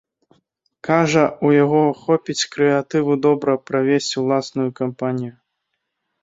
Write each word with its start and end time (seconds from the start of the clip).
Кажа, 0.87 1.25
у 1.49 1.51
яго 1.63 1.81
хопіць 2.05 2.47
крэатыву 2.55 3.13
добра 3.27 3.55
правесці 3.69 4.15
ўласную 4.25 4.67
кампанію. 4.81 5.33